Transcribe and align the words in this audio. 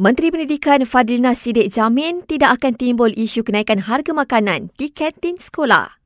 Menteri 0.00 0.32
Pendidikan 0.32 0.80
Fadlina 0.88 1.36
Sidik 1.36 1.76
jamin 1.76 2.24
tidak 2.24 2.56
akan 2.56 2.72
timbul 2.72 3.12
isu 3.12 3.44
kenaikan 3.44 3.84
harga 3.84 4.16
makanan 4.16 4.72
di 4.80 4.88
kantin 4.88 5.36
sekolah. 5.36 5.99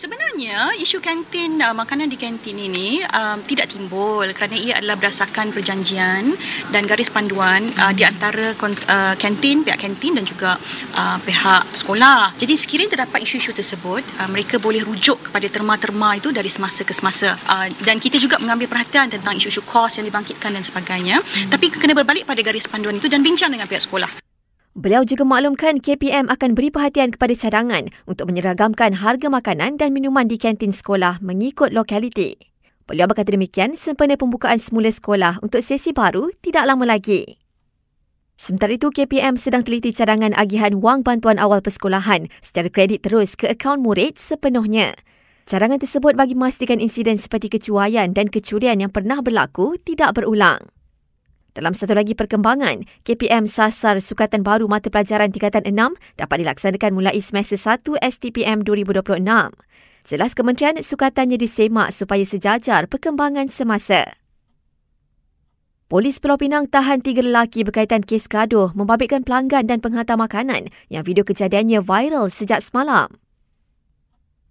Sebenarnya 0.00 0.72
isu 0.80 0.96
kantin 1.04 1.60
uh, 1.60 1.76
makanan 1.76 2.08
di 2.08 2.16
kantin 2.16 2.56
ini 2.56 3.04
um, 3.04 3.36
tidak 3.44 3.68
timbul 3.68 4.24
kerana 4.32 4.56
ia 4.56 4.80
adalah 4.80 4.96
berdasarkan 4.96 5.52
perjanjian 5.52 6.32
dan 6.72 6.88
garis 6.88 7.12
panduan 7.12 7.68
uh, 7.76 7.92
di 7.92 8.08
antara 8.08 8.56
uh, 8.56 9.14
kantin 9.20 9.60
pihak 9.60 9.76
kantin 9.76 10.16
dan 10.16 10.24
juga 10.24 10.56
uh, 10.96 11.20
pihak 11.20 11.76
sekolah. 11.76 12.32
Jadi 12.40 12.56
sekiranya 12.56 12.96
terdapat 12.96 13.28
isu-isu 13.28 13.52
tersebut, 13.52 14.00
uh, 14.24 14.28
mereka 14.32 14.56
boleh 14.56 14.80
rujuk 14.80 15.20
kepada 15.28 15.44
terma-terma 15.52 16.16
itu 16.16 16.32
dari 16.32 16.48
semasa 16.48 16.80
ke 16.80 16.96
semasa. 16.96 17.36
Uh, 17.44 17.68
dan 17.84 18.00
kita 18.00 18.16
juga 18.16 18.40
mengambil 18.40 18.72
perhatian 18.72 19.12
tentang 19.12 19.36
isu-isu 19.36 19.60
kos 19.68 20.00
yang 20.00 20.08
dibangkitkan 20.08 20.56
dan 20.56 20.64
sebagainya. 20.64 21.20
Hmm. 21.20 21.52
Tapi 21.52 21.68
kena 21.76 21.92
berbalik 21.92 22.24
pada 22.24 22.40
garis 22.40 22.64
panduan 22.64 22.96
itu 22.96 23.12
dan 23.12 23.20
bincang 23.20 23.52
dengan 23.52 23.68
pihak 23.68 23.84
sekolah. 23.84 24.29
Beliau 24.78 25.02
juga 25.02 25.26
maklumkan 25.26 25.82
KPM 25.82 26.30
akan 26.30 26.54
beri 26.54 26.70
perhatian 26.70 27.10
kepada 27.10 27.34
cadangan 27.34 27.90
untuk 28.06 28.30
menyeragamkan 28.30 28.94
harga 29.02 29.26
makanan 29.26 29.74
dan 29.74 29.90
minuman 29.90 30.30
di 30.30 30.38
kantin 30.38 30.70
sekolah 30.70 31.18
mengikut 31.18 31.74
lokaliti. 31.74 32.38
Beliau 32.86 33.10
berkata 33.10 33.34
demikian 33.34 33.74
sempena 33.74 34.14
pembukaan 34.14 34.62
semula 34.62 34.86
sekolah 34.86 35.42
untuk 35.42 35.58
sesi 35.66 35.90
baru 35.90 36.30
tidak 36.38 36.70
lama 36.70 36.86
lagi. 36.86 37.38
Sementara 38.38 38.78
itu, 38.78 38.94
KPM 38.94 39.34
sedang 39.36 39.66
teliti 39.66 39.90
cadangan 39.90 40.38
agihan 40.38 40.78
wang 40.78 41.02
bantuan 41.02 41.42
awal 41.42 41.58
persekolahan 41.58 42.30
secara 42.38 42.70
kredit 42.70 43.02
terus 43.02 43.34
ke 43.34 43.50
akaun 43.50 43.82
murid 43.82 44.22
sepenuhnya. 44.22 44.94
Cadangan 45.50 45.82
tersebut 45.82 46.14
bagi 46.14 46.38
memastikan 46.38 46.78
insiden 46.78 47.18
seperti 47.18 47.50
kecuaian 47.50 48.14
dan 48.14 48.30
kecurian 48.30 48.78
yang 48.78 48.94
pernah 48.94 49.18
berlaku 49.18 49.76
tidak 49.82 50.14
berulang. 50.14 50.62
Dalam 51.60 51.76
satu 51.76 51.92
lagi 51.92 52.16
perkembangan, 52.16 52.88
KPM 53.04 53.44
sasar 53.44 54.00
sukatan 54.00 54.40
baru 54.40 54.64
mata 54.64 54.88
pelajaran 54.88 55.28
tingkatan 55.28 55.68
6 55.68 55.92
dapat 56.16 56.40
dilaksanakan 56.40 56.96
mulai 56.96 57.20
semester 57.20 57.60
1 57.60 58.00
STPM 58.00 58.64
2026. 58.64 59.20
Jelas 60.08 60.32
Kementerian 60.32 60.80
Sukatannya 60.80 61.36
disemak 61.36 61.92
supaya 61.92 62.24
sejajar 62.24 62.88
perkembangan 62.88 63.52
semasa. 63.52 64.16
Polis 65.92 66.16
Pulau 66.16 66.40
Pinang 66.40 66.64
tahan 66.64 67.04
tiga 67.04 67.20
lelaki 67.20 67.60
berkaitan 67.68 68.08
kes 68.08 68.24
gaduh 68.24 68.72
membabitkan 68.72 69.20
pelanggan 69.20 69.68
dan 69.68 69.84
penghantar 69.84 70.16
makanan 70.16 70.72
yang 70.88 71.04
video 71.04 71.28
kejadiannya 71.28 71.84
viral 71.84 72.32
sejak 72.32 72.64
semalam. 72.64 73.20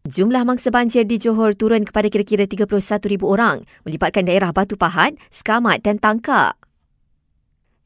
Jumlah 0.06 0.46
mangsa 0.46 0.70
banjir 0.70 1.10
di 1.10 1.18
Johor 1.18 1.58
turun 1.58 1.90
kepada 1.90 2.06
kira-kira 2.06 2.46
31,000 2.46 3.26
orang 3.26 3.66
melibatkan 3.82 4.30
daerah 4.30 4.54
Batu 4.54 4.78
Pahat, 4.78 5.18
Skamat 5.34 5.82
dan 5.82 5.98
Tangkak 5.98 6.59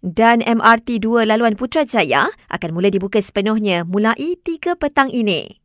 dan 0.04 0.44
MRT 0.44 1.00
2 1.00 1.24
laluan 1.24 1.56
Putrajaya 1.56 2.28
akan 2.52 2.70
mula 2.76 2.92
dibuka 2.92 3.24
sepenuhnya 3.24 3.88
mulai 3.88 4.36
3 4.36 4.76
petang 4.76 5.08
ini. 5.08 5.63